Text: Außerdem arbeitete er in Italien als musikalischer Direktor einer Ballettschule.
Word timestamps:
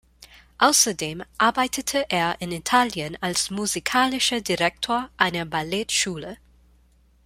Außerdem 0.57 1.21
arbeitete 1.37 2.07
er 2.09 2.41
in 2.41 2.51
Italien 2.51 3.19
als 3.21 3.51
musikalischer 3.51 4.41
Direktor 4.41 5.11
einer 5.15 5.45
Ballettschule. 5.45 6.39